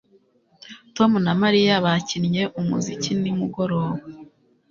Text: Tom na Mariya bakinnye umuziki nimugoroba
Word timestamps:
Tom 0.95 1.11
na 1.25 1.33
Mariya 1.41 1.75
bakinnye 1.85 2.43
umuziki 2.59 3.11
nimugoroba 3.21 4.01